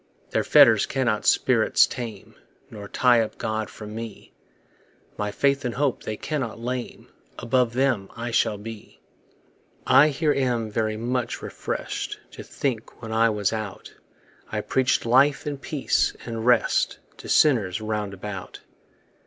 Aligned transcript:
Their 0.31 0.43
fetters 0.43 0.87
cannot 0.87 1.27
spirits 1.27 1.85
tame, 1.85 2.33
Nor 2.71 2.87
tie 2.87 3.21
up 3.21 3.37
God 3.37 3.69
from 3.69 3.93
me; 3.93 4.33
My 5.15 5.29
faith 5.29 5.63
and 5.63 5.75
hope 5.75 6.01
they 6.01 6.17
cannot 6.17 6.57
lame; 6.59 7.09
Above 7.37 7.73
them 7.73 8.09
I 8.17 8.31
shall 8.31 8.57
be. 8.57 8.99
I 9.85 10.07
here 10.07 10.33
am 10.33 10.71
very 10.71 10.97
much 10.97 11.43
refreshed 11.43 12.19
To 12.31 12.41
think, 12.41 12.99
when 13.03 13.11
I 13.11 13.29
was 13.29 13.53
out 13.53 13.93
I 14.51 14.61
preached 14.61 15.05
life 15.05 15.45
and 15.45 15.61
peace 15.61 16.15
and 16.25 16.47
rest 16.47 16.97
To 17.17 17.29
sinners 17.29 17.79
round 17.79 18.15
about. 18.15 18.61